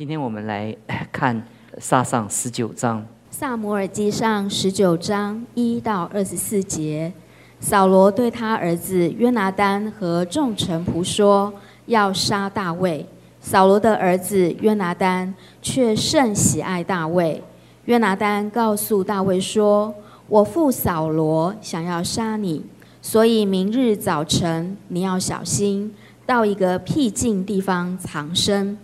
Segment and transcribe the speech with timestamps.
[0.00, 0.74] 今天我们来
[1.12, 3.06] 看撒上十九章。
[3.30, 7.12] 萨摩尔记上十九章一到二十四节，
[7.60, 11.52] 扫罗对他儿子约拿丹和众臣仆说
[11.84, 13.04] ：“要杀大卫。”
[13.42, 17.44] 扫罗的儿子约拿丹却甚喜爱大卫。
[17.84, 19.94] 约拿丹告诉大卫说
[20.28, 22.64] ：“我父扫罗想要杀你，
[23.02, 25.94] 所以明日早晨你要小心，
[26.24, 28.78] 到一个僻静地方藏身。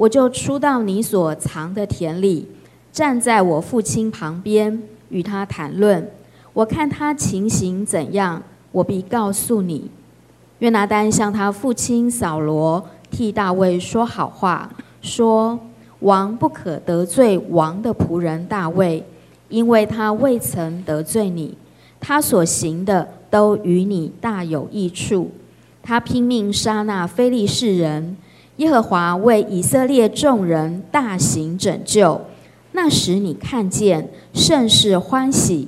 [0.00, 2.48] 我就出到你所藏的田里。”
[2.90, 6.10] 站在我父亲旁边，与他谈论。
[6.54, 9.90] 我看他情形怎样，我必告诉你。
[10.58, 14.68] 约拿丹向他父亲扫罗替大卫说好话，
[15.02, 15.60] 说：
[16.00, 19.04] 王不可得罪王的仆人大卫，
[19.48, 21.56] 因为他未曾得罪你，
[22.00, 25.30] 他所行的都与你大有益处。
[25.82, 28.16] 他拼命杀那非利士人，
[28.60, 32.20] 耶和华为以色列众人大行拯救。
[32.72, 35.66] 那时你看见甚是欢喜，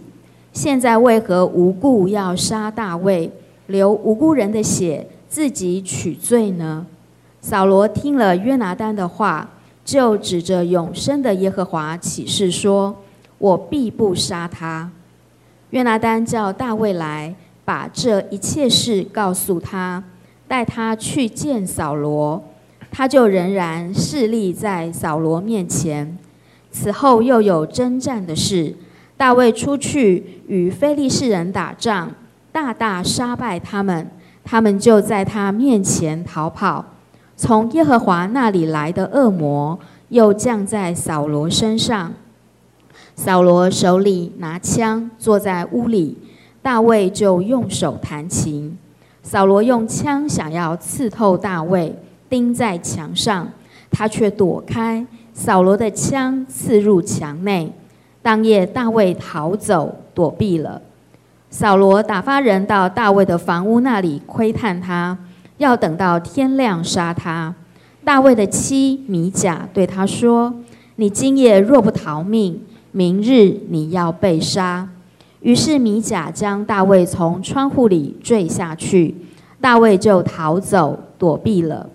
[0.52, 3.32] 现在为何无故要杀大卫，
[3.66, 6.84] 流无辜人的血，自己取罪呢？
[7.40, 9.48] 扫罗听了约拿丹的话，
[9.82, 12.94] 就指着永生的耶和华起誓说
[13.38, 14.90] ：“我必不杀他。”
[15.70, 17.34] 约拿丹叫大卫来，
[17.64, 20.04] 把这一切事告诉他，
[20.46, 22.44] 带他去见扫罗，
[22.92, 26.16] 他就仍然侍立在扫罗面前。
[26.70, 28.76] 此后又有征战的事，
[29.16, 32.10] 大卫出去与非利士人打仗，
[32.52, 34.10] 大大杀败他们，
[34.44, 36.84] 他们就在他面前逃跑。
[37.34, 39.78] 从耶和华那里来的恶魔
[40.10, 42.12] 又降在扫罗身上，
[43.16, 46.18] 扫罗手里拿枪，坐在屋里，
[46.60, 48.78] 大卫就用手弹琴。
[49.22, 51.96] 扫罗用枪想要刺透大卫，
[52.32, 53.46] 钉在墙上，
[53.90, 55.06] 他却躲开。
[55.34, 57.70] 扫罗的枪刺入墙内，
[58.22, 60.80] 当夜大卫逃走躲避了。
[61.50, 65.18] 扫罗打发人到大卫的房屋那里窥探他，
[65.58, 67.54] 要等到天亮杀他。
[68.02, 70.54] 大卫的妻米甲对他说
[70.96, 74.88] ：“你今夜若不逃命，明日你要被杀。”
[75.40, 79.14] 于是米甲将大卫从窗户里坠下去，
[79.60, 81.90] 大卫就逃走躲避了。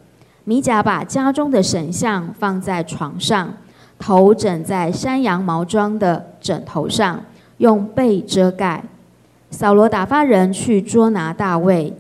[0.48, 3.52] 米甲把家中的神像放在床上，
[4.00, 7.22] 头枕在山羊毛装的枕头上，
[7.58, 8.82] 用被遮盖。
[9.52, 11.94] 扫罗打发人去捉拿大卫，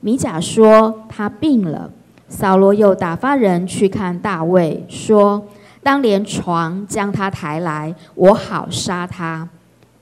[0.00, 1.90] 米甲说他病了。
[2.28, 5.42] 扫罗又打发人去看大卫，说
[5.82, 9.48] 当连床将他抬来，我好杀他。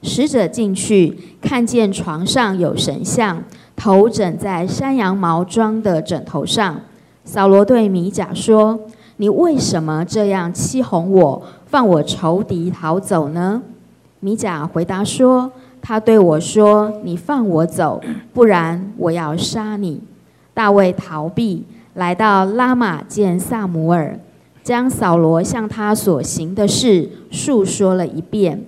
[0.03, 3.45] 使者进去，看见床上有神像，
[3.77, 6.81] 头枕在山羊毛装的枕头上。
[7.25, 8.81] 扫罗对米甲说
[9.19, 13.63] ：“你为什么这样欺哄我，放我仇敌逃走呢？”
[14.21, 15.51] 米甲回答说
[15.81, 18.01] ：“他对我说，你放我走，
[18.33, 20.01] 不然我要杀你。”
[20.53, 24.19] 大卫逃避，来到拉玛见萨姆尔，
[24.63, 28.63] 将扫罗向他所行的事述说了一遍。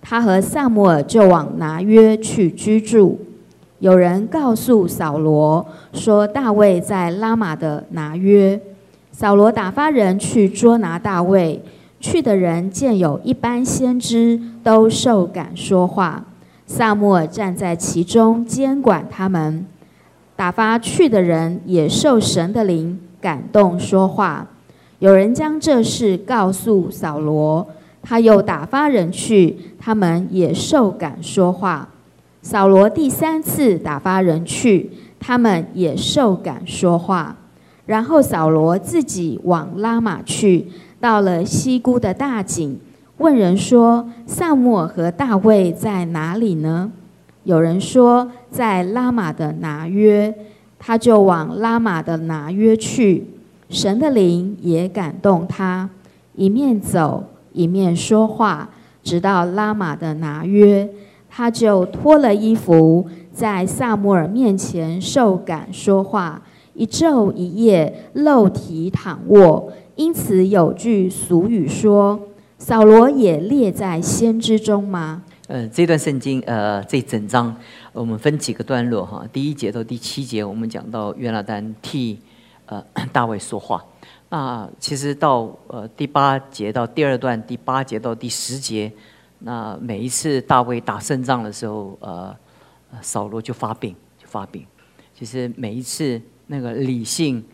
[0.00, 3.18] 他和萨姆尔就往拿约去居住。
[3.78, 8.60] 有人告诉扫罗说，大卫在拉玛的拿约。
[9.12, 11.62] 扫罗打发人去捉拿大卫。
[11.98, 16.24] 去的人见有一般先知都受感说话，
[16.66, 19.66] 萨穆尔站在其中监管他们。
[20.36, 24.46] 打发去的人也受神的灵感动说话。
[24.98, 27.66] 有人将这事告诉扫罗，
[28.02, 31.88] 他又打发人去，他们也受感说话。
[32.48, 37.36] 扫罗第三次打发人去，他们也受感说话。
[37.86, 40.68] 然后扫罗自己往拉玛去，
[41.00, 42.78] 到了西姑的大井，
[43.16, 46.92] 问人说：“萨母尔和大卫在哪里呢？”
[47.42, 50.32] 有人说在拉玛的拿约，
[50.78, 53.26] 他就往拉玛的拿约去。
[53.70, 55.90] 神的灵也感动他，
[56.36, 58.68] 一面走一面说话，
[59.02, 60.88] 直到拉玛的拿约。
[61.36, 66.40] 他就脱了衣服，在萨摩尔面前受感说话，
[66.72, 69.70] 一昼一夜露体躺卧。
[69.96, 72.18] 因此有句俗语说
[72.56, 77.54] ：“扫罗也列在先知中吗？”呃，这段圣经，呃，这整章
[77.92, 79.26] 我们分几个段落哈。
[79.30, 82.18] 第一节到第七节，我们讲到约拿丹替
[82.64, 82.82] 呃
[83.12, 83.84] 大卫说话。
[84.30, 88.90] 那其实到呃第八节到第二段，第八节到第十节。
[89.38, 92.36] 那每一次大卫打胜仗的时候，呃，
[93.02, 94.66] 扫罗就发病，就发病。
[95.14, 97.44] 其实每一次那个理性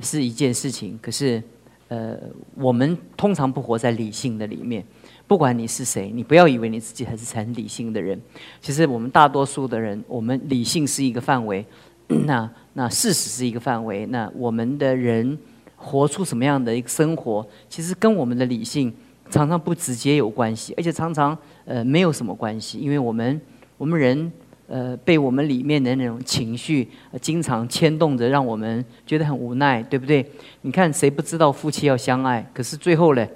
[0.00, 1.42] 是一件事情，可是
[1.88, 2.16] 呃，
[2.54, 4.84] 我们通常不活在理性的里面。
[5.26, 8.20] 不管你是谁，你不要以为你自己还是很理性的人。
[8.60, 11.64] 其实我们大多数的人，我们理性是一个范围，
[12.26, 14.06] 那那事实是一个范围。
[14.06, 15.38] 那我们的人
[15.76, 18.92] 活出什么样的一个生活，其实跟我们的理性
[19.30, 23.40] 常常不直接有关系，而且常常呃没有什么关系，因为我们
[23.78, 24.30] 我们人
[24.66, 26.88] 呃被我们里面的那种情绪
[27.20, 30.24] 经常牵动着，让我们觉得很无奈，对不对？
[30.62, 33.26] 你看谁不知道夫妻要相爱，可是最后呢？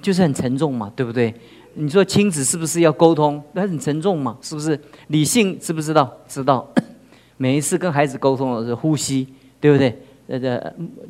[0.00, 1.34] 就是很沉重嘛，对不对？
[1.74, 3.42] 你说亲子是不是要沟通？
[3.52, 4.78] 那很沉重嘛，是不是？
[5.08, 6.10] 理性知不知道？
[6.26, 6.66] 知道。
[7.36, 9.26] 每一次跟孩子沟通的时候，呼吸，
[9.60, 10.00] 对不对？
[10.28, 10.38] 呃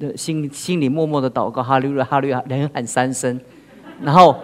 [0.01, 3.39] 呃，心心里默默的祷告，哈利路，哈利路亚，连喊三声，
[4.03, 4.39] 然后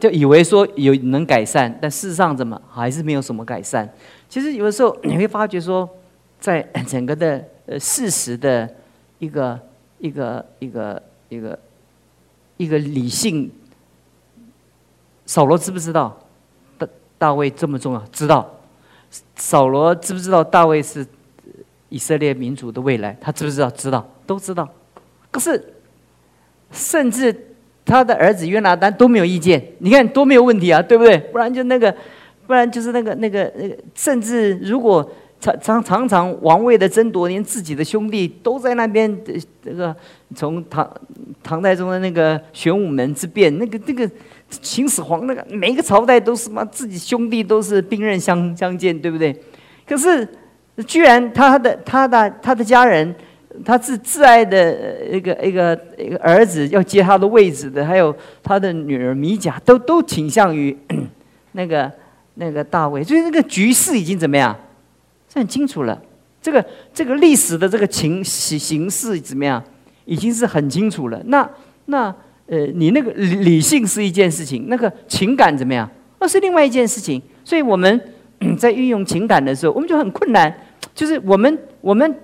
[0.00, 3.88] 就以为说有能改善，但事实上怎么还是没有什么改善？
[4.28, 5.88] 其实有的时候你会发觉说，
[6.38, 8.68] 在整个的呃事实的
[9.18, 9.58] 一个
[9.98, 11.58] 一个一个一个
[12.56, 13.50] 一个理性。
[15.26, 16.18] 扫罗知不知道
[16.78, 18.02] 大大卫这么重要？
[18.12, 18.54] 知道。
[19.36, 21.06] 扫罗知不知道大卫是
[21.88, 23.16] 以色列民族的未来？
[23.20, 23.70] 他知不知道？
[23.70, 24.68] 知道，都知道。
[25.30, 25.74] 可是，
[26.70, 27.47] 甚至
[27.88, 29.60] 他的儿子约拿丹都没有意见。
[29.78, 31.16] 你看多没有问题啊，对不对？
[31.32, 31.92] 不然就那个，
[32.46, 39.18] 不然就是那个那个那个，甚至如果常常常常王位的争夺，连自己的兄弟都在那边
[39.64, 39.96] 这个
[40.36, 40.88] 从唐
[41.42, 44.08] 唐代宗的那个玄武门之变，那个那个。
[44.62, 49.36] 秦始皇那个每一个朝代都是嘛，自己兄弟都是兵刃相相见，对不对？
[49.86, 50.26] 可是
[50.86, 53.14] 居然他的他的他的家人，
[53.64, 60.76] 他是挚爱的一个一个一个儿子要接他的位置的，还有他的女儿米甲，都都倾向于
[61.52, 61.90] 那个
[62.34, 64.56] 那个大卫，所以那个局势已经怎么样？
[65.28, 66.00] 这很清楚了。
[66.40, 66.64] 这个
[66.94, 69.62] 这个历史的这个情形形势怎么样？
[70.04, 71.22] 已经是很清楚了。
[71.26, 71.48] 那
[71.86, 72.14] 那。
[72.50, 75.86] 呃，你那个理理性是一件事情，那个情感怎么样？
[76.18, 77.20] 那是另外一件事情。
[77.44, 78.00] 所以我们
[78.58, 80.50] 在运用情感的时候，我们就很困难。
[80.94, 82.16] 就是我们我们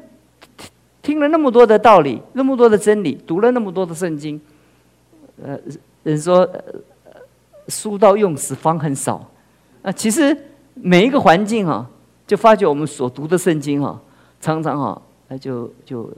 [1.04, 4.40] 听了那么多的道理，那么多的真理，读了那么多的圣经，
[5.40, 5.56] 呃，
[6.02, 6.48] 人说
[7.68, 9.30] 书到用时方恨少。
[9.82, 10.36] 啊，其实
[10.74, 11.86] 每一个环境哈，
[12.26, 14.00] 就发觉我们所读的圣经哈，
[14.40, 16.10] 常常哈，那就就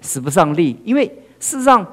[0.00, 1.04] 使不上力，因为
[1.38, 1.86] 事实上。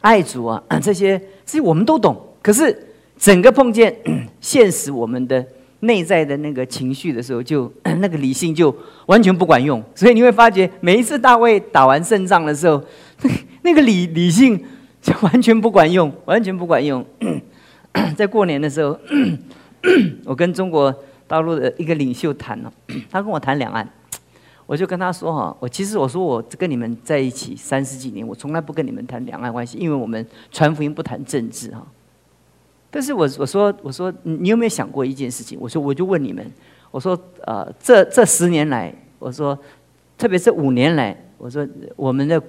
[0.00, 2.16] 爱主啊，这些这些我们都懂。
[2.40, 2.86] 可是
[3.18, 3.92] 整个碰见
[4.40, 5.44] 现实，我们的
[5.80, 8.74] 内在的那个情绪的时候，就 那个理性就
[9.06, 9.82] 完全不管用。
[9.94, 12.82] 所以你会发觉，每一次大卫打完胜仗的时候，
[13.62, 14.62] 那个理理性
[15.00, 17.04] 就完全不管用，完全不管用。
[18.16, 18.98] 在过年的时候，
[20.24, 20.94] 我跟中国
[21.26, 22.72] 大陆的一个领袖谈了，
[23.10, 23.88] 他跟我谈两岸。
[24.66, 31.86] 我就跟他说哈，我其实我说我跟你们在一起三十几年，我从来不跟你们谈两岸关系，因为我们传福音不谈政治哈。
[32.90, 35.58] 但是我我说我说你有没有想过一件事情？
[35.60, 36.44] 我说我就问你们，
[36.90, 39.58] 我说呃这这十年来，我说
[40.16, 42.42] 特别是五年来，我说我们的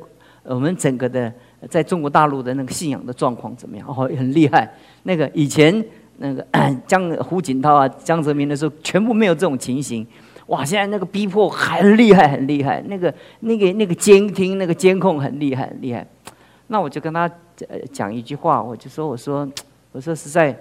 [0.44, 1.32] 我们整个的
[1.70, 3.86] 在中国大陆的那个信仰的状况怎么样？
[3.88, 4.72] 哦，很厉害。
[5.04, 5.84] 那个以前
[6.18, 6.46] 那个
[6.88, 10.06] 江胡锦涛啊、江泽民的时候，全部没有这种情形。
[10.48, 10.66] 哇！
[10.66, 12.82] 现在那个逼迫很厉害，很厉害。
[12.88, 16.04] 那个、那个、那个监听、那个监控很厉害，很厉害。
[16.70, 17.30] 那我就跟他
[17.92, 19.48] 讲一句话，我就说：“我说，
[19.92, 20.52] 我说实在，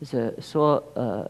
[0.00, 1.28] 就是说，呃，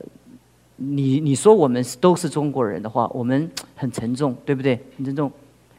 [0.77, 4.79] 你你说我们都是中国人的话，我们很沉重，对不对？
[4.97, 5.31] 很沉重，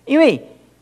[0.05, 0.41] 因为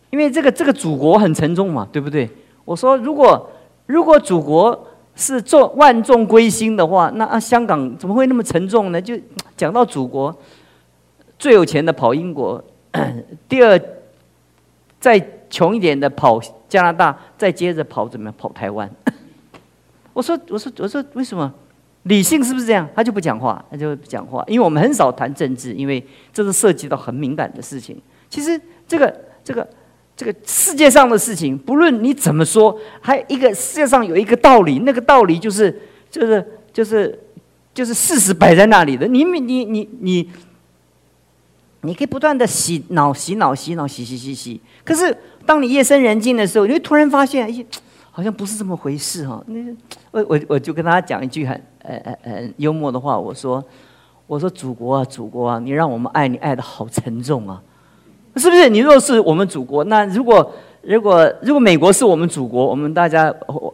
[0.09, 2.29] 因为这个这个祖国很沉重嘛，对不对？
[2.65, 3.49] 我说，如果
[3.85, 9.01] 如果祖国是众万众归心的话，那啊，香港怎么会那么沉重呢？
[9.01, 9.19] 就
[9.55, 10.35] 讲到祖国。”
[11.39, 12.63] 最有钱的跑英国，
[13.49, 13.77] 第二
[14.97, 18.35] 再穷一点的跑加拿大，再接着跑怎么样？
[18.37, 18.89] 跑台湾。
[20.13, 21.53] 我说我说我说为什么？
[22.03, 22.87] 理性是不是这样？
[22.95, 27.99] 他就不讲话，他就不讲话，因为我们很少谈政治，因为这是涉及到很敏感的事情。
[28.29, 29.67] 其实这个这个
[30.15, 37.17] 这个世界上的事情，不论你怎么说，还有一个世界上有一个道理，那个道理就是就是就是
[37.73, 39.07] 就是事实摆在那里的。
[39.07, 40.29] 你你你你。
[41.85, 44.61] 你可以不断的洗脑、洗脑、洗脑、洗洗洗洗。
[44.85, 45.13] 可是
[45.45, 47.65] 当你夜深人静的时候，你会突然发现，哎，
[48.15, 49.43] 好像不是这么回事哈。
[49.47, 49.59] 那
[50.11, 53.61] 我我我就跟他讲一句很呃呃呃幽默的话，我说
[54.27, 57.59] 我说祖国啊祖国啊，你让我们爱你爱的好沉重啊，
[58.35, 58.69] 是不是？
[58.69, 60.51] 你若是我们祖国，那如果
[60.83, 63.33] 如果如果美国是我们祖国，我们大家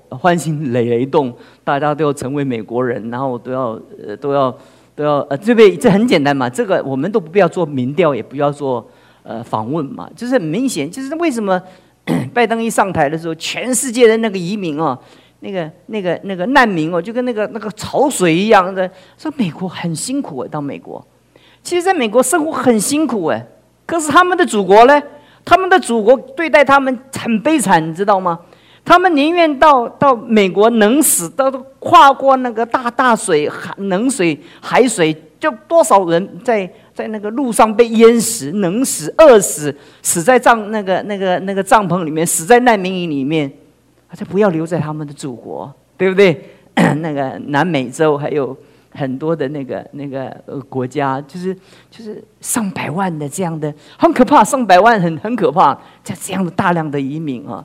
[0.09, 1.33] 欢欣雷雷动，
[1.65, 4.55] 大家都要成为美国人，然后都要呃都要。
[4.95, 8.85] 都要呃，这边这很简单嘛，这个我们都不必要做民调，也不要做
[9.23, 11.57] 呃访问嘛，就是很明显，就是为什么
[12.33, 14.97] 拜登一上台的时候，全世界的那个移民哦，
[15.39, 21.05] 那个那个那个难民哦，就跟那个那个潮水一样的，说美国很辛苦到美国，
[21.63, 23.45] 其实在美国生活很辛苦哎，
[23.85, 25.01] 可是他们的祖国呢？
[25.45, 28.37] 他们的祖国对待他们很悲惨，你知道吗？
[28.85, 31.49] 他们宁愿到到美国冷死，到
[31.79, 43.49] 跨过那个大大水、海冷水、海水，就多少人在在那个路上被淹死、冷死、饿死，死在帐那个那个那个帐篷里面，死在难民营里面，
[44.09, 46.49] 他就不要留在他们的祖国，对不对？
[46.97, 48.55] 那个南美洲还有。
[48.91, 50.35] 很多的那个那个
[50.67, 51.55] 国家，就是
[51.91, 57.63] 就是上百万的这样的，很可怕，上百万很很可怕，在这样的大量的移民啊，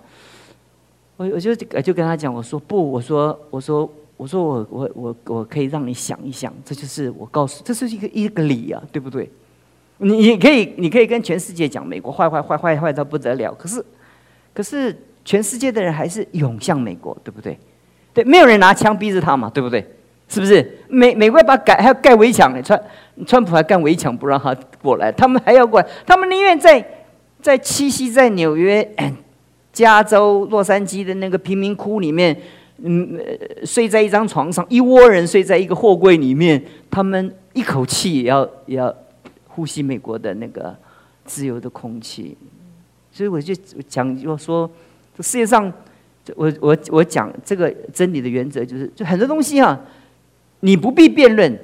[1.16, 9.30] 我我就就跟他讲，我说不，我说我说我说我我我我可以让你想一想，这就是我告诉，这是一个一个理啊，对不对？
[9.99, 13.85] 你你可以你可以跟全世界讲美国坏坏坏坏坏到不得了，可是
[14.52, 17.59] 可是全世界的人还是涌向美国，对不对？
[18.12, 19.85] 对，没有人拿枪逼着他嘛，对不对？
[20.26, 22.62] 是不是美美国要把盖还要盖围墙呢？
[22.62, 22.80] 川
[23.26, 26.85] 川普还盖围墙不让他过来，他们还要过来，他们宁愿在
[27.42, 28.88] 在栖息在纽约、
[29.73, 32.37] 加州、洛杉矶的那个贫民窟里面，
[32.78, 33.19] 嗯，
[33.64, 38.95] 睡在一张床上，一窝人睡在一个货柜里面，他们一口气也要也要
[39.47, 40.76] 呼吸美国的那个
[41.25, 42.37] 自由的空气。
[43.12, 43.54] 所以我就
[43.88, 44.69] 讲，就说
[45.16, 45.73] 这世界上，
[46.35, 49.81] 我我我讲这个真理的原则，就是就很多东西啊。
[50.61, 51.59] 你不必辩论，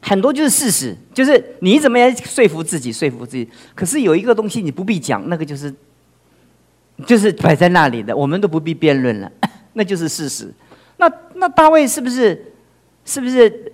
[0.00, 3.46] 很多就是事实，就是你怎么样说服自己，说服自己。
[3.74, 5.72] 可是有一个东西你不必讲，那个就是，
[7.06, 9.30] 就是摆在那里的，我们都不必辩论了，
[9.74, 10.52] 那就是事实。
[10.96, 12.52] 那那大卫是不是
[13.04, 13.72] 是不是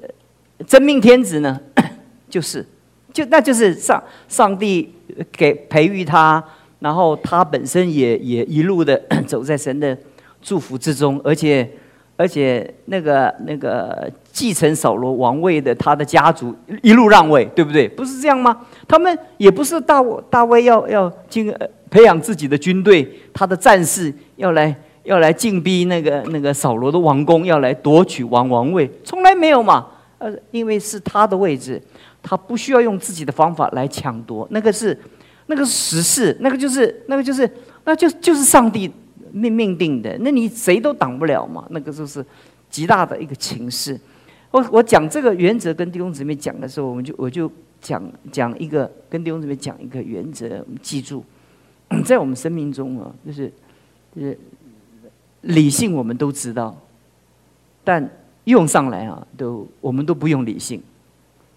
[0.66, 1.58] 真命天子呢？
[2.28, 2.66] 就是，
[3.12, 4.92] 就那就是上上帝
[5.32, 6.42] 给培育他，
[6.80, 9.96] 然后他本身也也一路的 走在神的
[10.42, 11.68] 祝福之中，而且。
[12.16, 17.88] 而且那个那个继承扫罗王位的他的家族一路让位，对不对？
[17.88, 18.60] 不是这样吗？
[18.86, 21.50] 他们也不是大卫大卫要要进
[21.88, 29.86] 培养自己的军队，他的战士要来要来进逼那个那个扫罗的王宫，要来夺取王王位，从来没有嘛。
[30.18, 31.80] 呃，因为是他的位置，
[32.22, 34.98] 他不需要用自己的方法来抢夺，那个是
[35.46, 37.50] 那个是实事，那个就是那个就是
[37.84, 38.90] 那就就是上帝。
[39.32, 41.64] 命命定的，那你谁都挡不了嘛。
[41.70, 42.24] 那个就是
[42.68, 43.96] 极大的一个情势。
[44.50, 47.48] 我我讲这个原则跟弟兄姊妹讲的时候，我们就我就
[47.80, 48.02] 讲
[48.32, 51.24] 讲一个跟弟兄姊妹讲一个原则，我们记住，
[52.04, 53.52] 在我们生命中啊，就是
[54.16, 54.36] 就是
[55.42, 56.76] 理性我们都知道，
[57.82, 58.08] 但
[58.44, 60.82] 用上来啊，都我们都不用理性，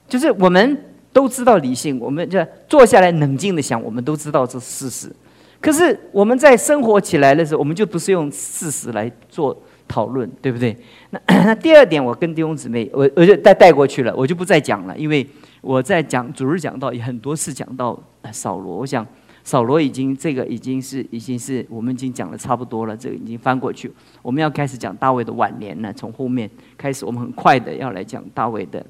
[0.08, 0.78] 就是我们
[1.12, 5.12] 都知道理性，我们就坐下来冷静的想，我们都知道这是事实。
[5.60, 10.78] 可是我们在生活起来的时候，我们就不是用事实来做讨论，对不对？
[11.12, 15.26] 那 那第二点，我跟弟兄姊妹，我我就带带过去了，我就不再讲了，因为
[15.62, 17.98] 我在讲主日讲到很多次讲到
[18.32, 19.08] 扫罗，我想
[19.44, 25.92] 扫罗已经这个已经是已经是我们已经讲的差不多了，这个已经翻过去，我们要开始讲大卫的晚年了。
[25.94, 28.86] 从后面开始，我们很快的要来讲大卫的，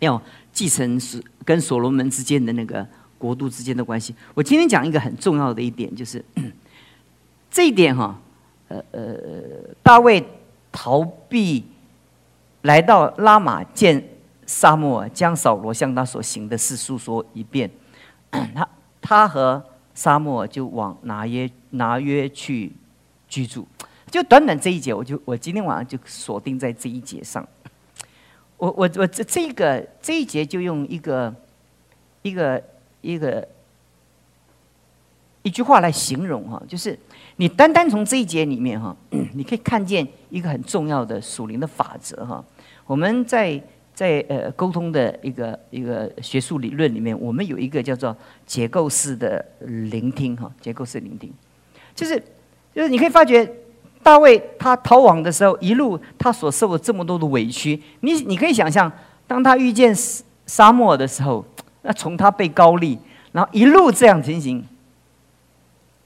[0.00, 0.20] 要
[0.52, 2.86] 继承是跟所罗门之间的那个。
[3.18, 6.24] 国度之间的关系，我今天讲一个很重要的一点，就是
[7.50, 8.16] 这一点哈，
[8.68, 9.02] 呃呃，
[9.82, 10.24] 大卫
[10.70, 11.64] 逃避
[12.62, 14.00] 来到拉玛见
[14.46, 17.68] 沙漠，将扫罗向他所行的事诉说一遍，
[18.30, 18.68] 他
[19.00, 19.64] 他和
[19.94, 22.72] 沙漠就往拿约拿约去
[23.28, 23.66] 居住，
[24.10, 27.46] 就短短这一节，我就我今天晚上就锁定在这一节上，
[28.56, 31.34] 我我我这这个这一节就用一个
[32.22, 32.62] 一个。
[33.00, 33.46] 一个
[35.42, 36.98] 一句话来形容哈，就是
[37.36, 38.94] 你单单从这一节里面哈，
[39.34, 42.44] 你可以看见一个很重要的属灵的法则哈。
[42.86, 43.62] 我们在
[43.98, 51.32] 在呃沟通的一个一个学术理论里面，我们有一个叫做结构式的聆听哈，结构式聆听，
[51.96, 52.16] 就是
[52.72, 53.44] 就是你可以发觉
[54.00, 58.92] 大卫他逃亡的时候，一路他所受的这么多的委屈，你你可以想象，
[59.26, 59.92] 当他遇见
[60.46, 61.44] 沙漠的时候。
[61.82, 62.98] 那从他被高丽，
[63.32, 64.62] 然后一路这样情形，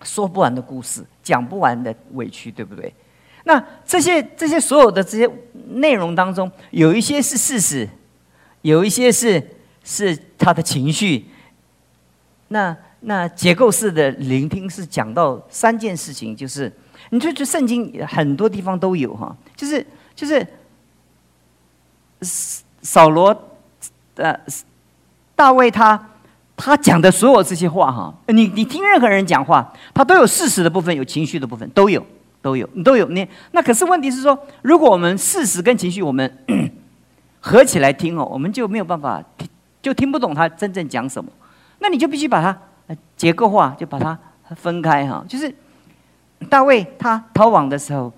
[0.02, 2.92] 说不完的故事，讲不完的委屈，对不对？
[3.44, 5.30] 那这些这些所有的这些
[5.74, 7.88] 内容当中，有一些是事实，
[8.62, 9.42] 有一些是
[9.84, 11.26] 是他的情绪。
[12.48, 16.72] 那那结构式的聆听是讲到三件事情，就是
[17.10, 20.46] 你就就圣经很多地方都有哈，就是就是
[22.82, 23.34] 扫罗
[24.14, 24.40] 的。
[25.34, 26.10] 大卫他
[26.54, 32.06] 他讲的所有这些话哈，你你听任何人讲话，他都有事实的部分，有情绪的部分，都有
[32.42, 33.08] 都有都有。
[33.08, 36.30] 那那可是问题是说，如果我们事实跟情绪我们
[37.40, 39.48] 合起来听哦，我们就没有办法听，
[39.80, 41.30] 就听不懂他真正讲什么。
[41.78, 44.18] 那你就必须把它结构化，就把它
[44.54, 45.24] 分开哈。
[45.26, 45.54] 就是
[46.50, 48.12] 大卫他逃亡的时候，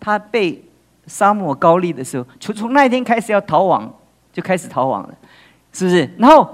[0.00, 0.60] 他被
[1.06, 3.94] 沙漠高丽的时候，从从那一天开始要逃亡，
[4.32, 5.14] 就开始逃亡了，
[5.72, 6.10] 是不是？
[6.18, 6.50] 然后。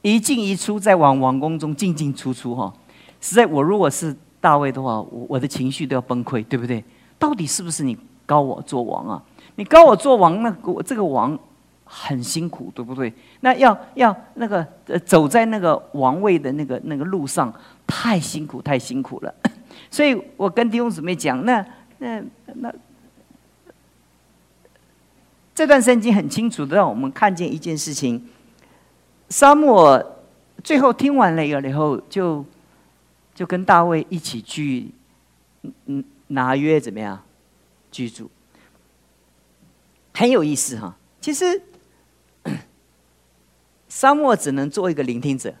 [0.00, 2.72] 一进一出，在往王宫中进进出出，哈，
[3.20, 6.82] 实在我如果是大卫的话，我我的情绪都要崩溃，对不对？
[7.18, 9.22] 到底是不是你高我做王啊？
[9.56, 11.36] 你高我做王，那我这个王
[11.84, 13.12] 很辛苦，对不对？
[13.40, 17.52] 那要要那个呃，走在那个王位的那个那个路上，
[17.86, 19.34] 太辛苦，太辛苦了。
[19.90, 21.64] 所以我跟弟兄姊妹讲，那
[21.98, 22.22] 那
[22.54, 22.72] 那
[25.54, 28.24] 这段圣经很清楚的让我们看见一件事情。
[29.28, 30.00] 沙漠
[30.62, 32.44] 最后听完了以后，就
[33.38, 34.90] 就跟大卫一起去
[35.86, 37.22] 嗯拿约怎么样
[37.88, 38.28] 居住，
[40.12, 40.96] 很有意思哈。
[41.20, 41.62] 其实
[43.88, 45.54] 沙漠只能做一个聆听者，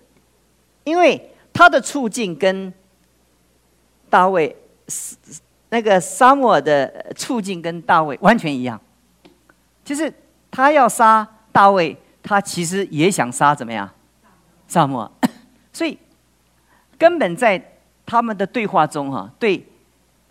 [0.82, 2.74] 因为他的处境跟
[4.10, 4.56] 大卫
[5.68, 8.80] 那个沙漠的处境跟大卫完全一样，
[9.84, 10.12] 就是
[10.50, 11.96] 他要杀大卫。
[12.20, 13.88] 他其实也想杀怎么样，
[14.66, 15.08] 沙漠，
[15.72, 15.96] 所以
[16.98, 17.62] 根本在
[18.04, 19.64] 他们的对话中哈，对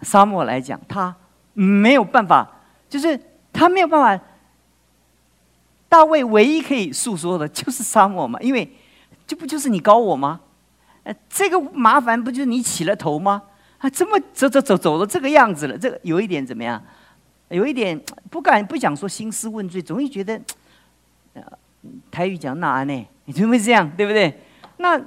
[0.01, 1.15] 沙漠来讲，他
[1.53, 2.47] 没有办法，
[2.89, 3.19] 就是
[3.53, 4.23] 他没有办法。
[5.89, 8.69] 大卫唯一可以诉说的就是沙漠嘛，因为
[9.25, 10.41] 这不就是你搞我吗？
[11.03, 13.41] 呃，这个麻烦不就是你起了头吗？
[13.77, 16.83] 啊，这么走走走走到这个样子了，这个有一点怎么样？
[17.49, 17.97] 有一点
[18.29, 20.39] 不敢不想说兴师问罪，总会觉得。
[21.33, 21.41] 呃
[22.11, 23.07] 台语讲哪呢？
[23.25, 24.41] 你就会这样，对不对？
[24.77, 24.99] 那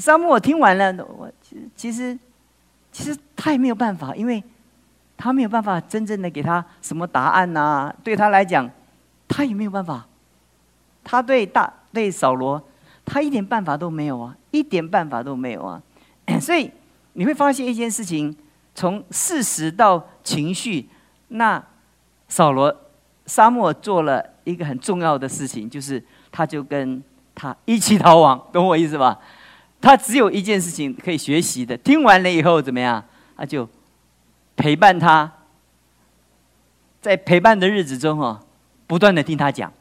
[0.00, 2.18] 沙漠听完了，我其实其实
[2.90, 4.42] 其实他也没有办法，因为
[5.16, 7.94] 他没有办法真正的给他什么答案呐。
[8.02, 8.68] 对他来讲，
[9.28, 10.06] 他也没有办法。
[11.04, 12.62] 他对大对扫罗，
[13.04, 15.80] 他一点办法都没有啊，一点办法都没有啊。
[16.40, 16.70] 所以
[17.12, 18.34] 你会发现一件事情：
[18.74, 20.88] 从事实到情绪，
[21.28, 21.62] 那
[22.26, 22.74] 扫罗
[23.26, 24.24] 沙漠做了。
[24.44, 27.00] 一个很重要的事情就是，他就跟
[27.34, 29.16] 他一起逃亡，懂我意思吧？
[29.80, 33.02] 他只有一件事情可以学习的，听完了以后怎么样？
[33.36, 33.68] 他就
[34.56, 35.32] 陪伴他，
[37.00, 38.38] 在陪伴的日子中哦，
[38.86, 39.72] 不断的听他讲。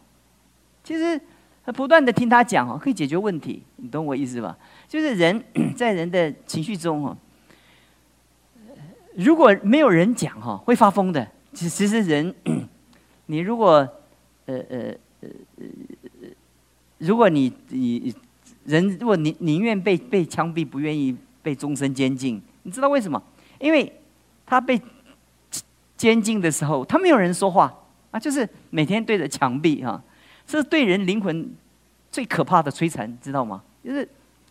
[0.84, 1.20] 其实
[1.76, 4.58] 不断的听他讲哦，可以解决问题，你懂我意思吧？
[4.88, 5.44] 就是人
[5.76, 7.18] 在人的情绪中哦，
[9.16, 11.28] 如果没有人讲哈，会发疯的。
[11.52, 12.34] 其，其实人，
[13.28, 13.88] 你如果
[14.46, 15.66] 呃呃呃呃，
[17.00, 18.16] 如果你你
[18.70, 23.20] 人如果宁宁愿被被枪毙，不愿意被终身监禁，你知道为什么？
[23.60, 23.92] 因为
[24.46, 24.80] 他被
[25.98, 27.74] 监禁的时候，他没有人说话
[28.12, 30.00] 啊，就是每天对着墙壁哈，
[30.46, 31.52] 这是对人灵魂
[32.12, 33.64] 最可怕的摧残，知道吗？
[33.84, 34.08] 就是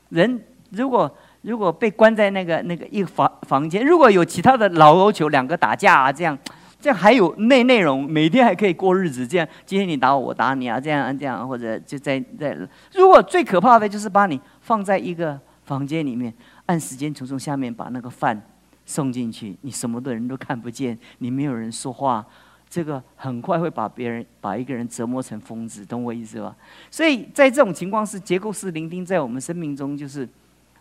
[0.09, 6.37] 人如果如果被关在那个那个一个房房间，如果有其他的老欧球两个打架啊，这样。
[6.81, 9.27] 这样还有内内容，每天还可以过日子。
[9.27, 12.57] 这样今天你打我，我打你啊，这样这样，或者就在在。
[12.95, 16.33] 如果最可怕的就是把你放在一个房间里面，
[16.67, 18.41] 按时间从从下面把那个饭
[18.87, 22.25] 送进去，你什么的人都看不见，你没有人说话，
[22.71, 26.55] 这个很快会把别人把一个人折磨成疯子，懂我意思吧？
[26.91, 30.29] 所以在这种情况是结构式聆听，在我们生命中就是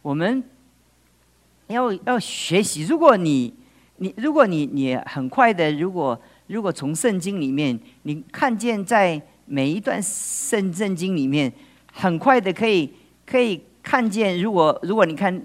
[0.04, 0.44] 我们
[1.68, 2.86] 要要学习。
[2.86, 3.54] 如果你
[3.98, 11.52] 你如果你你很快的，如果如果从圣经里面，你看见在每一段圣圣经里面，
[11.92, 12.94] 很快的可以
[13.26, 15.42] 可以看见，如果如果你看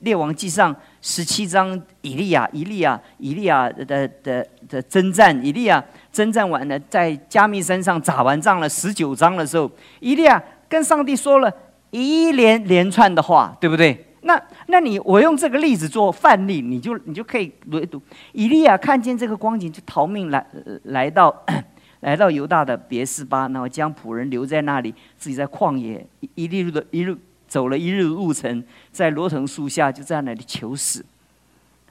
[0.00, 5.82] 列王记上十七章，以利亚以利亚以利亚的的的征战，以利亚
[6.12, 11.52] 征战完了，在加密山上打完仗了，十九章的时候，以利亚跟上帝说了
[11.90, 14.05] 一连连串的话，对不对？
[14.26, 18.02] 那，那你我用这个例子做范例，你就你就可以读一读。
[18.32, 20.44] 以利亚看见这个光景，就逃命来
[20.82, 21.44] 来到
[22.00, 31.04] 来到犹大的别是巴，然后将仆人留在那里，自己在旷野一路的一路走了一日路程，在罗藤树下就在那里求死。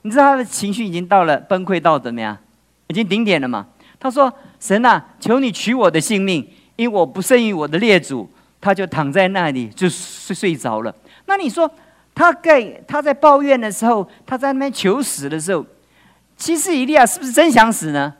[0.02, 2.36] 你知道他的情绪已经到了崩溃到怎么样？
[2.88, 3.66] 已经顶点了嘛？
[3.98, 6.46] 他说：“神啊，求你取我的性命，
[6.76, 8.28] 因为我不胜于我的列祖。”
[8.60, 10.94] 他就躺在那里就睡睡着了。
[11.26, 11.70] 那你说？
[12.16, 15.64] 他在他在抱怨的时候，他在那边求死的时候，
[16.34, 18.14] 其实以利亚是不是真想死呢？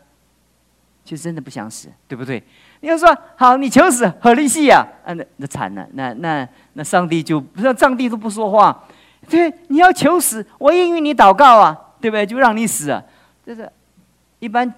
[1.02, 2.42] 就真的不想死，对不对？
[2.80, 4.86] 你要说好，你求死，何利西呀？
[5.02, 8.84] 啊，那那惨了，那那那上帝就不知道，上帝都不说话。
[9.30, 12.26] 对，你要求死，我应允你祷告啊，对不对？
[12.26, 13.02] 就让你死啊，
[13.46, 13.70] 这是
[14.40, 14.70] 一般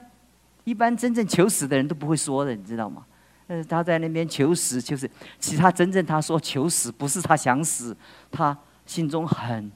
[0.63, 3.03] 一般真正求死的人都不会说的，你知道吗？
[3.49, 7.97] 但是他在那边求死，就是其他真正他说求死，不是他想死，
[8.31, 8.57] 他
[8.89, 9.71] 心中很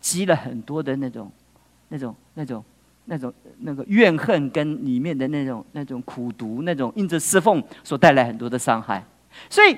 [0.00, 1.28] 积了很多的那种
[1.88, 2.64] 那种那种
[3.06, 9.04] 那种那个怨恨跟里面的那种那种苦毒，那种因着侍奉所带来很多的伤害，
[9.50, 9.76] 所以。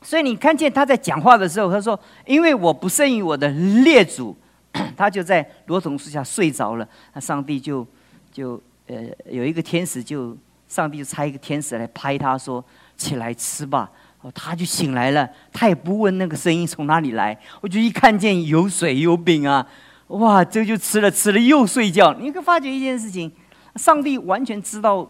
[0.00, 4.34] 所以你看见他在讲话的时候，他说：“因为我不胜于我的列祖，
[4.96, 6.88] 他就在罗桐树下睡着了。
[7.12, 7.84] 那上帝就
[8.30, 10.36] 就呃有一个天使，就
[10.68, 12.64] 上帝就差一个天使来拍他说：
[12.96, 13.90] 起来吃吧。
[14.20, 17.38] 哦，他就醒来了，他也不问那个声音从哪里来。
[17.60, 19.66] 我就一看见有水有饼啊，
[20.08, 22.12] 哇，这就吃了吃了又睡觉。
[22.14, 23.30] 你会发觉一件事情，
[23.76, 25.08] 上帝完全知道，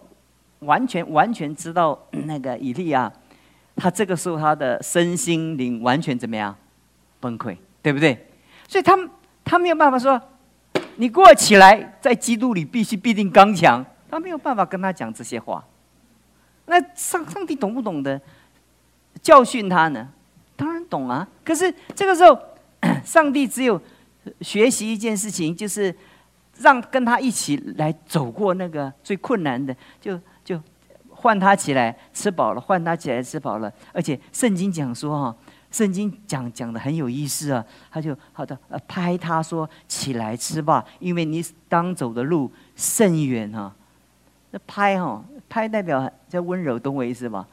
[0.60, 3.10] 完全完全知道那个以利亚。”
[3.80, 6.54] 他这个时候，他的身心灵完全怎么样
[7.20, 8.26] 崩溃，对不对？
[8.66, 8.98] 所以他
[9.44, 10.20] 他没有办法说，
[10.96, 13.82] 你给我起来，在基督里必须必定刚强。
[14.10, 15.64] 他没有办法跟他讲这些话。
[16.66, 18.20] 那上上帝懂不懂得
[19.22, 20.08] 教训他呢？
[20.56, 21.26] 当然懂啊。
[21.44, 22.38] 可是这个时候，
[23.04, 23.80] 上帝只有
[24.40, 25.94] 学习一件事情，就是
[26.58, 30.60] 让跟他一起来走过那个最困难的，就就。
[31.20, 33.68] 换他起来吃饱了，换他起来吃饱了。
[33.92, 35.36] 而且圣经讲说哈，
[35.68, 37.64] 圣经讲讲的很有意思啊。
[37.90, 43.74] 他就好的呃拍他说起来吃吧，因为你当走的路甚远哈。
[44.52, 47.44] 那拍哈拍代表在温柔，懂我意思吧？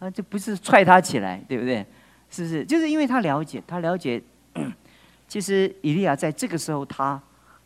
[0.00, 1.86] 啊，这不是踹他起来，对不对？
[2.28, 2.64] 是不是？
[2.64, 4.20] 就是因为他了解，他了解，
[5.28, 7.22] 其实以利亚在这个时候，他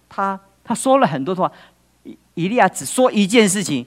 [0.09, 1.51] 他他说了很多的话。
[2.03, 3.87] 以以利亚只说一件事情。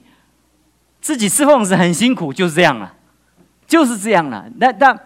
[1.00, 2.92] 自己侍奉是很辛苦，就是这样了，
[3.68, 4.50] 就是这样了。
[4.56, 4.98] 那那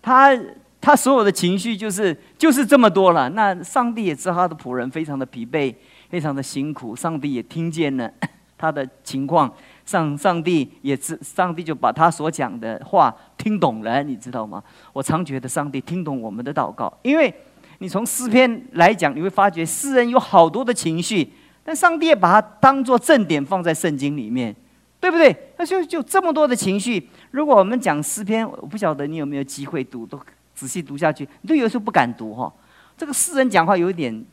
[0.00, 0.34] 他
[0.80, 3.28] 他所有的情绪就是就是这么多了。
[3.28, 5.74] 那上帝也知道他的仆人非常的疲惫，
[6.08, 6.96] 非常的辛苦。
[6.96, 8.10] 上帝也听见了
[8.56, 9.52] 他的情况，
[9.86, 14.62] 上上帝也知，上帝就把他所讲的话听懂了，你知道吗？
[14.92, 17.32] 我常觉得上帝听懂我们的祷告，因为
[17.78, 21.32] 你从诗篇来讲，你会发觉诗人有好多的情绪，
[21.64, 24.54] 但上帝也把它当做正点放在圣经里面。
[24.98, 25.52] 对不对？
[25.58, 27.08] 那就就这么多的情绪。
[27.30, 30.18] 如果我们讲诗篇，我不晓得你有没有机会读，都
[30.54, 31.28] 仔细读下去。
[31.42, 32.52] 你都有时候不敢读哈。
[32.96, 34.24] 这个诗人讲话有一点，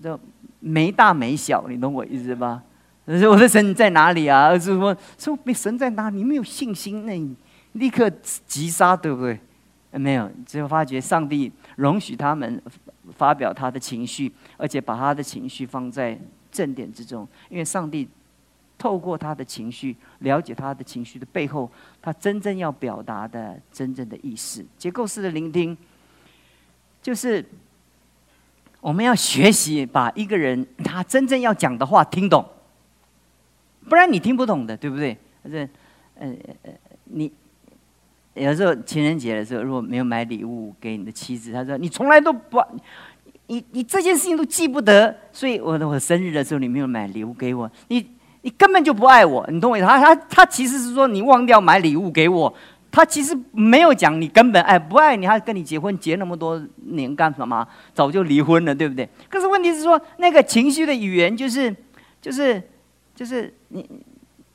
[0.00, 0.20] 就
[0.60, 2.62] 没大没小，你懂我意思吧？
[3.28, 4.58] 我的神在哪里啊？
[4.58, 6.16] 是说说神在哪里？
[6.16, 7.34] 你没有信心，那你
[7.72, 8.10] 立刻
[8.46, 9.38] 击杀，对不对？
[9.92, 12.60] 没有，只有发觉上帝容许他们
[13.16, 16.18] 发表他的情绪，而且把他的情绪放在
[16.50, 18.08] 正点之中，因为上帝。
[18.78, 24.62] 透过他的情绪，了解他的情绪的背后，他真正要表达的真正的意思。
[24.76, 25.74] 结构式的聆听，
[27.00, 27.42] 就是
[28.82, 32.46] 我们要学习把一个人他真正要讲的话听懂，
[33.88, 35.16] 不然你听不懂的，对不对？
[35.48, 35.68] 是，
[36.18, 36.72] 呃呃，
[37.04, 37.32] 你
[38.34, 42.62] 有时候情人节的时候，如果没有买礼物给你的妻子，他说你从来都不，
[43.46, 48.14] 你你这件事情都记不得，所以我的我生日的时候你没有买礼物给我，你。
[48.42, 49.86] 你根本就不爱我，你懂我意思？
[49.88, 52.54] 他他他其实是说你忘掉买礼物给我，
[52.92, 57.66] 他其实没有讲你根本爱不爱你，还跟你结婚结那么多年干什么？
[57.92, 59.08] 早就离婚了，对不对？
[59.28, 61.74] 可是问题是说那个情绪的语言就是
[62.22, 62.62] 就是
[63.16, 63.86] 就是你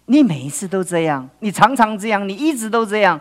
[0.07, 3.19] 你每一次都这样，你常常这样，你一直都这样，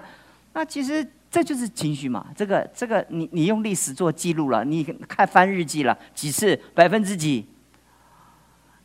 [0.55, 2.27] 那其实这就是情绪嘛。
[2.35, 7.47] 这个这个你你用历史做记录了，你看翻日记了几次百分之几？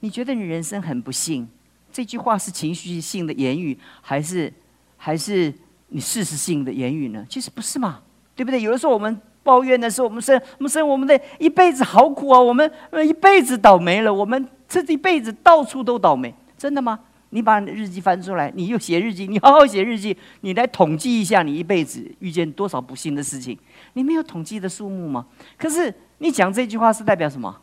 [0.02, 1.48] 你觉得你人生很不幸？
[1.92, 4.52] 这句话是情绪性的言语，还是
[4.98, 5.54] 还是
[5.88, 7.26] 你事实性的言语呢？
[7.30, 8.02] 其实不是嘛，
[8.36, 8.62] 对不对？
[8.62, 12.70] 有的时候我们抱怨的时候，我们生我们生我们的一辈子好苦啊，我们
[13.08, 17.00] 一辈子倒霉了，我们这一辈子到处都倒霉，真的吗？
[17.30, 23.56] 你把日记翻出来，你又写日记，你好好写日记，你来统计一下，你一辈子遇见多少不幸的事情？
[23.94, 25.28] 你没有统计的数目吗？
[25.60, 27.56] 可是你讲这句话是代表什么？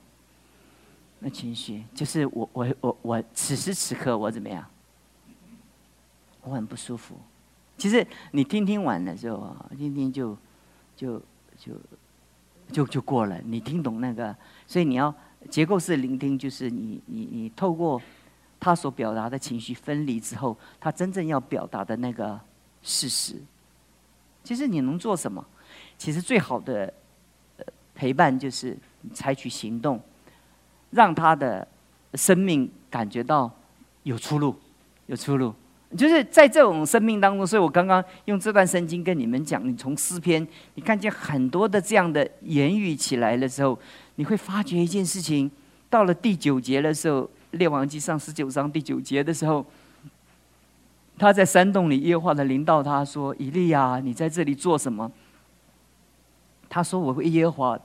[1.19, 4.65] 那情绪就是我我我我此时此刻我怎么样？
[6.43, 7.19] 我很不舒服。
[7.77, 10.39] 其实你听听完了之后，听听就
[10.95, 11.21] 就
[11.59, 11.73] 就
[12.71, 13.41] 就就过了。
[13.45, 15.13] 你听懂那个，所以你要
[15.51, 18.01] 结构式聆听，就是你你你透过
[18.63, 22.39] 他所表达的情绪分离之后，他真正要表达的那个
[22.81, 23.35] 事实。
[24.45, 25.45] 其实你能做什么？
[25.99, 26.93] 其实最好的
[27.93, 28.79] 陪伴就是
[29.13, 30.01] 采取行动。
[30.91, 31.67] 让他的
[32.15, 33.51] 生命感觉到
[34.03, 34.55] 有出路，
[35.07, 35.53] 有出路。
[35.97, 43.77] 就是在这种生命当中，所以我刚刚用这段圣经跟你们讲，你从诗篇，你看见很多的这样的言语起来的时候，
[44.17, 45.51] 你会发觉一件事情。
[45.89, 47.21] 到了第九节的时候，
[47.53, 49.65] 《列王记上》十九章第九节的时候，
[51.19, 55.11] 他在山洞里，耶和华的临到他说：“以利亚，你在这里做什么？”
[56.69, 57.79] 他说：“我为耶和华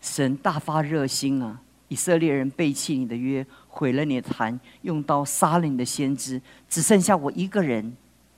[0.00, 1.60] 神大发热心啊！
[1.88, 7.96] 以色列人背弃你的约。”毁了你的坛，用刀杀了你的先知，只剩下我一个人。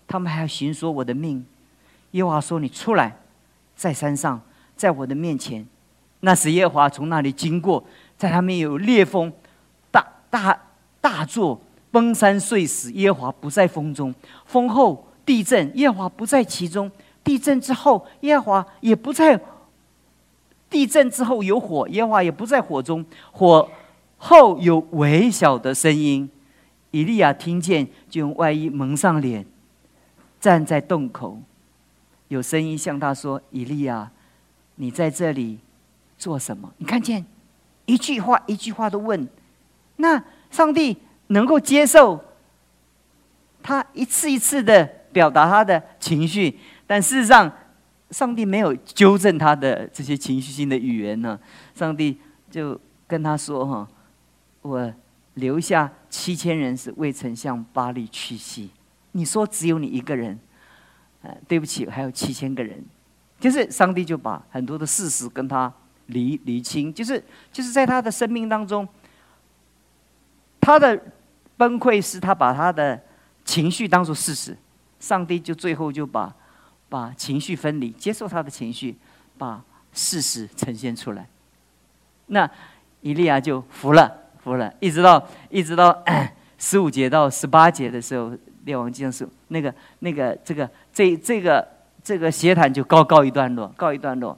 [0.08, 1.44] 他们还要寻索我的命。
[2.12, 3.14] 耶和华说：“你出来，
[3.76, 4.40] 在山上，
[4.74, 5.66] 在我的面前。”
[6.20, 7.84] 那时耶和华从那里经过，
[8.16, 9.30] 在他们有烈风，
[10.30, 10.58] 大
[11.00, 11.60] 大作，
[11.90, 12.90] 崩山碎石。
[12.92, 16.90] 耶华不在风中，风后地震，耶华不在其中。
[17.24, 19.40] 地震之后，耶华也不在。
[20.68, 23.68] 地震之后有火，耶华也不在火中，火。
[24.18, 26.28] 后有微小的声音，
[26.90, 29.44] 以利亚听见，就用外衣蒙上脸，
[30.40, 31.38] 站在洞口。
[32.28, 34.10] 有声音向他说：“以利亚，
[34.76, 35.58] 你在这里
[36.16, 37.24] 做什么？”你看见
[37.84, 39.28] 一句话，一句话的问。
[39.96, 40.96] 那上帝
[41.28, 42.22] 能够接受
[43.62, 47.50] 他一次一次的表达他的情绪，但事实上，
[48.10, 51.38] 上帝没有纠正他的这些情绪性的语言呢。
[51.74, 52.18] 上帝
[52.50, 53.88] 就跟他说：“哈。”
[54.62, 54.92] 我
[55.34, 58.68] 留下七千人是未曾向巴黎屈膝。
[59.12, 60.36] 你说只有你一个人，
[61.22, 62.84] 呃，对不起，还有七千个人。
[63.38, 65.72] 就是上帝就把很多的事实跟他
[66.06, 68.88] 理理清，就是就是在他的生命当中，
[70.66, 71.00] 他的
[71.56, 73.00] 崩溃是他把他的
[73.44, 74.56] 情绪当做事实，
[74.98, 76.34] 上帝就最后就把
[76.88, 78.96] 把情绪分离，接受他的情绪，
[79.38, 81.28] 把事实呈现出来。
[82.26, 82.50] 那
[83.00, 84.12] 以利亚就服了。
[84.42, 86.02] 服了，一直到一直到
[86.58, 91.68] 十五节到十八节的时候，列王记上是那个那个这个这这个
[92.02, 94.36] 这个协谈就告告一段落，告一段落。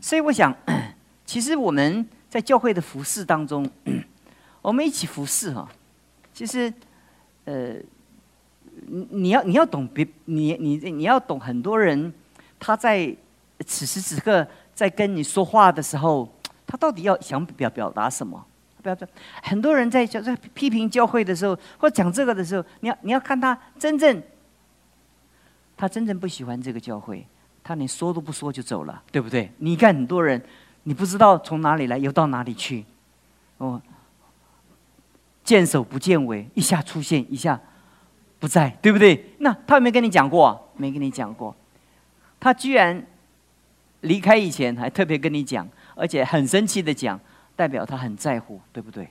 [0.00, 0.54] 所以我想，
[1.26, 3.70] 其实我们在教会的服饰当中，
[4.62, 5.68] 我们一起服侍哈。
[6.32, 6.72] 其实，
[7.44, 7.74] 呃，
[8.86, 12.12] 你你要你要懂别你你你要懂很多人，
[12.58, 13.14] 他在
[13.66, 16.28] 此时此刻在跟你说话的时候。
[16.66, 18.46] 他到底要想表表达什么？
[18.80, 19.04] 表达
[19.42, 24.22] 很多人在在批评教会的时候，或讲这个的时候，你要你要看他真正，
[25.76, 27.26] 他真正不喜欢这个教会，
[27.64, 29.50] 他连说都不说就走了，对不对？
[29.58, 30.40] 你看很多人，
[30.84, 32.84] 你不知道从哪里来，又到哪里去，
[33.58, 33.82] 哦，
[35.50, 37.60] 见首不见尾，一下出现，一下
[38.38, 39.32] 不在，对不对？
[39.38, 40.70] 那他有没有跟你讲过？
[40.76, 41.52] 没跟你讲过。
[42.38, 43.04] 他居然
[44.02, 45.68] 离开以前还特别跟你讲。
[45.96, 47.20] 而且很生气的讲，
[47.54, 49.06] 代表他很在乎，对不对？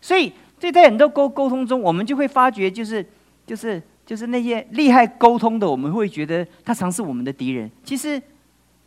[0.00, 3.06] 所以，这在很多沟沟通中，我们就会发觉，就是，
[3.46, 7.70] 就是，就是那些厉害沟通的，我们会觉得他常是我们的敌人。
[7.84, 8.20] 其实，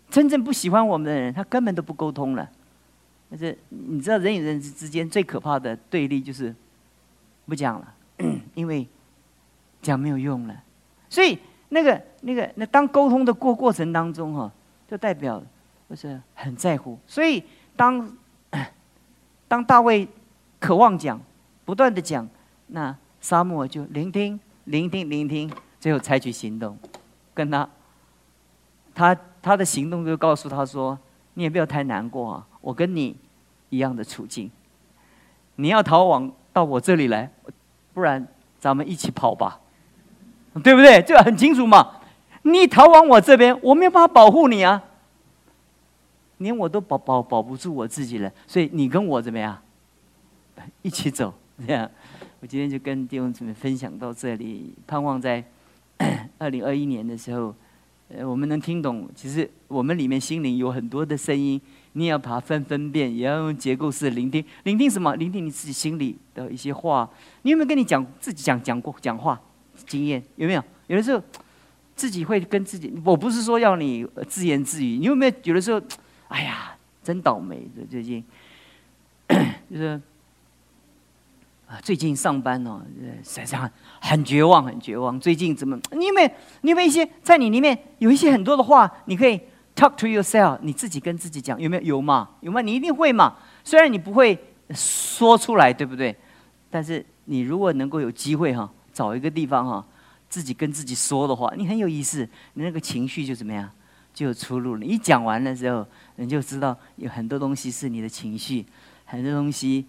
[0.09, 2.49] 真正不喜欢我们的人，他根本都不沟通了。
[3.29, 6.53] 但是，你知道，人与人之间最可怕的对立就是
[7.45, 7.93] 不讲了，
[8.53, 8.87] 因为
[9.81, 10.63] 讲没有用了。
[11.09, 11.37] 所以，
[11.69, 14.51] 那个、那个、那当沟通的过过程当中，哈，
[14.87, 15.41] 就代表。
[15.87, 17.43] 就是很在乎，所以
[17.75, 18.11] 当
[19.47, 20.07] 当大卫
[20.59, 21.21] 渴望讲，
[21.63, 22.27] 不断的讲，
[22.65, 26.75] 那沙漠就聆听、聆听、聆听，最后采取行动，
[27.35, 27.69] 跟他，
[28.95, 30.97] 他他的行动就告诉他说
[31.35, 33.15] ：“你也不要太难过啊，我跟你
[33.69, 34.49] 一样的处境，
[35.57, 37.29] 你要逃亡到我这里来，
[37.93, 38.25] 不然
[38.61, 39.59] 咱们一起跑吧，
[40.63, 41.01] 对不对？
[41.01, 41.99] 这很清楚嘛，
[42.43, 44.81] 你逃往我这边，我没有办法保护你啊。”
[46.39, 49.57] 连我都保保保不住我自己了，所以你跟我怎么样？
[50.81, 51.33] 一起走，
[51.67, 51.91] 这样。
[52.39, 55.43] 我今天就跟弟兄姊妹分享到这里，盼望在
[56.39, 57.53] 二零二一年的时候，
[58.07, 59.09] 呃，我们能听懂。
[59.13, 61.59] 其实我们里面心灵有很多的声音，
[61.97, 64.43] 你也要把它分分辨，也要用结构式聆听。
[64.63, 65.15] 聆听什么？
[65.15, 67.09] 聆听你自己心里的一些话。
[67.43, 69.39] 你有没有跟你讲自己讲讲过讲话
[69.87, 70.21] 经验？
[70.35, 70.63] 有没有？
[70.87, 71.23] 有的时候
[71.95, 74.97] 自己会跟自己，我不是说要你自言自语。
[74.97, 75.81] 你有没有有的时候？
[76.27, 77.65] 哎呀，真倒霉！
[77.75, 78.23] 这最近
[79.71, 80.01] 就是
[81.67, 82.81] 啊，最近上班哦，
[83.23, 85.17] 实际上很绝望，很绝望。
[85.19, 85.79] 最近怎么？
[85.91, 86.29] 你有没有？
[86.61, 89.39] 你有没有一些在你里面有一些很多的话，你可以
[89.75, 91.83] talk to yourself，你自己跟自己讲，有没有？
[91.83, 92.29] 有嘛？
[92.41, 92.61] 有嘛？
[92.61, 93.35] 你一定会嘛？
[93.63, 94.37] 虽然你不会
[94.71, 96.15] 说出来，对不对？
[96.69, 99.85] 但是你如果能够有机会哈，找一个地方哈，
[100.29, 103.69] 自己跟自己说的话，你很有意思，你那个情绪就怎么样？
[104.13, 104.85] 就有出路了。
[104.85, 105.85] 一讲完的时候，
[106.15, 108.65] 你就知道有很多东西是你的情绪，
[109.03, 109.85] 很多东西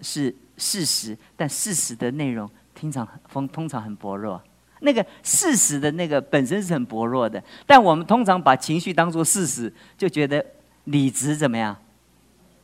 [0.00, 4.40] 是事实，但事实的内容通常通通常很薄弱。
[4.80, 10.44] 那个事实的那个本身是很薄弱的，但我们通常把情绪当做事实，就觉得
[10.84, 11.74] 理直怎么样？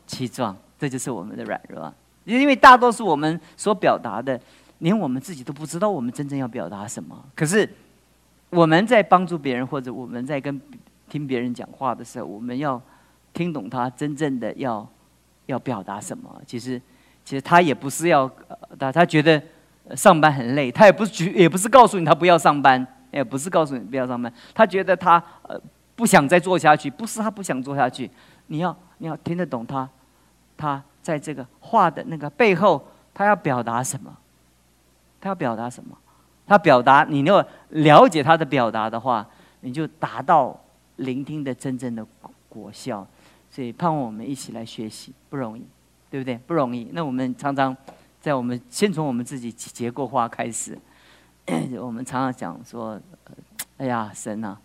[0.06, 1.94] 气壮，这就是我们的软弱。
[2.24, 4.38] 因为大多数我们所表达的，
[4.78, 7.24] 连我们自己都不知道我们真正要表达什么。
[7.34, 7.68] 可是
[8.50, 10.60] 我们在帮助别人，或者我们在跟
[11.08, 12.80] 听别人讲话的时候，我们要
[13.32, 14.86] 听懂他真正的要
[15.46, 16.42] 要表达什么。
[16.44, 16.80] 其实，
[17.24, 18.30] 其实他也不是要
[18.78, 19.42] 他他觉得。
[19.96, 25.60] 上班很累，他也不是也不是告诉你他不要上班，也不是告诉你不要上班，他觉得他呃
[25.96, 28.10] 不想再做下去，不是他不想做下去，
[28.46, 29.88] 你要你要听得懂他，
[30.56, 34.16] 他在这个话的那个背后，他要表达什么？
[35.20, 35.96] 他要表达什么？
[36.46, 39.26] 他表达，你要了解他的表达的话，
[39.60, 40.58] 你就达到
[40.96, 42.06] 聆听的真正的
[42.48, 43.06] 果效。
[43.50, 45.64] 所以盼望我们一起来学习，不容易，
[46.08, 46.38] 对不对？
[46.46, 46.88] 不容易。
[46.92, 47.76] 那我们常常。
[48.20, 50.78] 在我们先从我们自己结构化开始，
[51.80, 53.00] 我们常常讲说
[53.78, 54.56] ：“哎呀，神呐，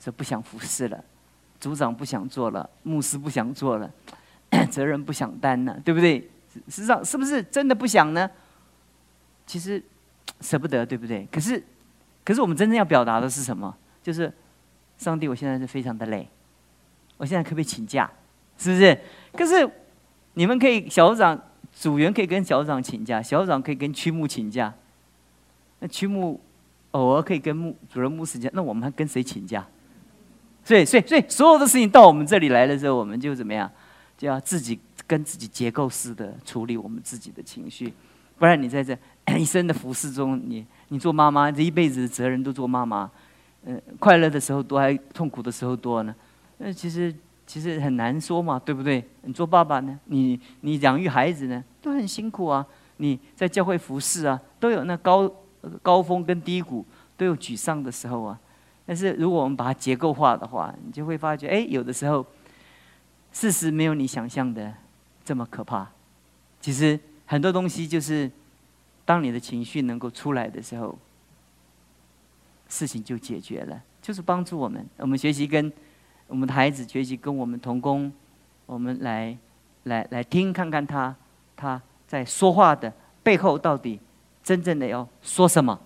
[0.00, 1.04] 说不想服侍了，
[1.60, 3.90] 组长不想做了，牧师不想做了，
[4.72, 6.30] 责任不想担了，对不对？
[6.68, 8.30] 实际上是不是真的不想呢？
[9.46, 9.82] 其实
[10.40, 11.28] 舍不得，对不对？
[11.30, 11.62] 可是，
[12.24, 13.76] 可是我们真正要表达的是什么？
[14.02, 14.32] 就是
[14.96, 16.26] 上帝，我现在是非常的累，
[17.18, 18.10] 我现在可不可以请假？
[18.56, 18.98] 是不是？
[19.32, 19.70] 可是
[20.32, 21.38] 你们可以，小组长。
[21.74, 24.72] 组员可以跟小长请假，小长可以跟区牧请假，
[25.80, 26.40] 那区牧
[26.92, 29.66] 偶尔可以跟牧主任牧师讲，那我们还跟谁请假？
[30.64, 33.70] 所以，所以，所以，所有的事情到我们这里来的时候，我们就怎么样？
[34.16, 37.92] 就要自己跟自己结构式的处理我们自己的情绪，
[38.38, 38.96] 不然你在这
[39.36, 43.10] 一生的服侍中，你你做妈妈，这一辈子的责任都做妈妈，
[43.64, 46.14] 嗯，快乐的时候多还痛苦的时候多呢？
[46.58, 47.14] 那其实。
[47.46, 49.04] 其实很难说嘛，对不对？
[49.22, 52.66] 你做爸爸呢，你你养育孩子呢，都很辛苦啊。
[52.96, 55.30] 你在教会服侍啊，都有那高
[55.82, 56.84] 高峰跟低谷，
[57.16, 58.38] 都有沮丧的时候啊。
[58.86, 62.24] 但是如果我们把它结构化的话，你就会发觉，哎，有的时候
[63.32, 64.72] 事实没有你想象的
[65.24, 65.86] 这么可怕。
[66.60, 68.30] 其实很多东西就是，
[69.04, 70.98] 当你的情绪能够出来的时候，
[72.68, 75.70] 事情就解决了，就是帮助我们，我们学习跟。
[76.28, 78.12] 我们的孩子学习跟我们同工，
[78.66, 79.36] 我们来，
[79.84, 81.14] 来来听看看他，
[81.56, 84.00] 他在说话的背后到底
[84.42, 85.78] 真正的要说什么，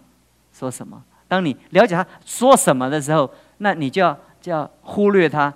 [0.53, 1.03] 说什么？
[1.27, 5.53] 当你了解他说什么的时候，那你就要就要忽略他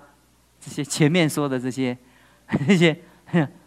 [0.61, 1.97] 这些前面说的这些
[2.66, 2.97] 这些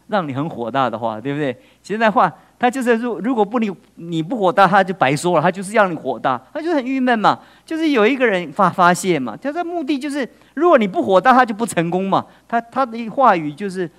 [0.07, 1.57] 让你很火大的话，对不对？
[1.81, 2.31] 现在话。
[2.57, 5.41] 他就是如如果不你你不火大，他就白说了。
[5.41, 7.39] 他就是让你火大，他就很郁闷嘛。
[7.65, 9.35] 就是有一个人发发泄嘛。
[9.35, 12.25] 他的目的就是，如果你不火大，他就不成功嘛。
[12.47, 13.89] 他他的话语就是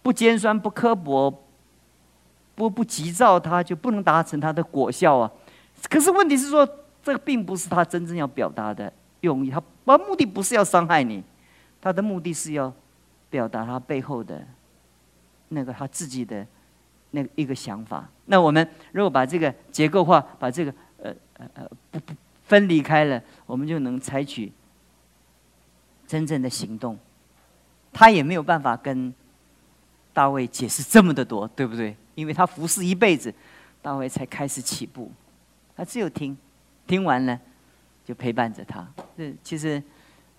[0.00, 1.42] 不尖酸、不刻薄、
[2.54, 5.30] 不不急躁，他就不能达成他的果效啊。
[5.90, 6.66] 可是问题是说，
[7.02, 9.50] 这并不是他真正要表达的用意。
[9.50, 11.20] 他他目的不是要伤害你，
[11.82, 12.72] 他的目的是要
[13.28, 14.40] 表达他背后的
[15.48, 16.46] 那个他自己的。
[17.14, 24.50] 那一个想法，那我们如果把这个结构化，把这个呃呃呃不不分离开了，我们就能采取
[26.08, 26.98] 真正的行动。
[27.92, 29.14] 他也没有办法跟
[30.12, 31.96] 大卫解释这么的多，对不对？
[32.16, 33.32] 因为他服侍一辈子，
[33.80, 35.12] 大卫才开始起步，
[35.76, 36.36] 他只有听，
[36.84, 37.38] 听完了
[38.04, 38.84] 就陪伴着他。
[39.16, 39.80] 这其实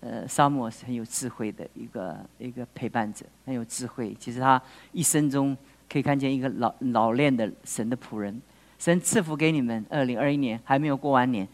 [0.00, 4.14] 呃，沙漠是很有智慧的一个一个陪伴者，很有智慧。
[4.20, 4.60] 其实他
[4.92, 5.56] 一生中。
[5.88, 8.40] 可以看见一个老老练的神的仆人，
[8.78, 9.84] 神赐福给你们。
[9.88, 11.46] 二零二一年还没有过完年，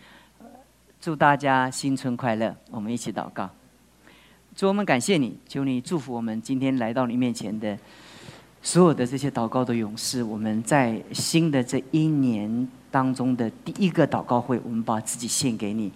[1.01, 2.55] 祝大家新春快乐！
[2.71, 3.49] 我们一起祷告，
[4.57, 7.77] 主我们感谢你，求你祝福我们今天来到你面前的
[8.63, 10.23] 所有的这些祷告的勇士。
[10.23, 15.93] 我们在新的这一年当中的第一个祷告会，我们把自己献给你。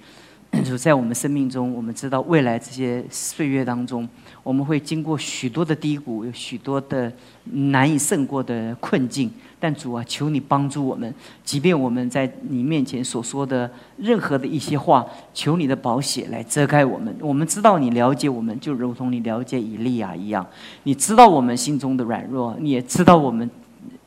[0.65, 4.09] 主在我们生命中，我们知道未来这些岁月当中。
[4.43, 7.13] 我们会经过许多的低谷，有许多的
[7.45, 9.31] 难以胜过的困境。
[9.59, 11.13] 但主啊，求你帮助我们，
[11.45, 15.05] 即便我们在你面前所说的任何的一些话，
[15.35, 17.15] 求你的宝血来遮盖我们。
[17.21, 20.47] 我们知道你了解我们，就如同你了解以利亚一样。
[20.85, 23.51] 你知道我们心中的软弱，你也知道我们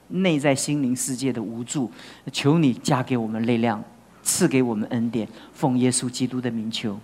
[0.08, 1.92] 内在心灵世界的无助。
[2.32, 3.84] 求你加给我们力量，
[4.24, 5.28] 赐给我们恩典。
[5.54, 7.00] 奉耶稣基督的名求。